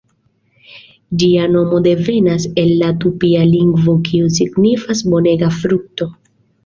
[1.23, 6.09] Ĝia nomo devenas el la tupia lingvo kiu signifas "bonega frukto".